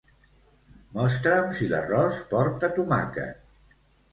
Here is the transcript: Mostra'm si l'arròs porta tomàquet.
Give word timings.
Mostra'm 0.95 1.53
si 1.59 1.67
l'arròs 1.73 2.17
porta 2.33 2.71
tomàquet. 2.79 3.79